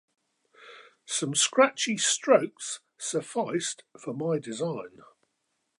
Some 1.05 1.35
scratchy 1.35 1.95
strokes 1.95 2.79
sufficed 2.97 3.83
for 3.99 4.15
my 4.15 4.39
design. 4.39 5.03